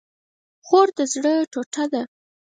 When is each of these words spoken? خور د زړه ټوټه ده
خور 0.65 0.87
د 0.97 0.99
زړه 1.13 1.33
ټوټه 1.51 1.83
ده 1.93 2.01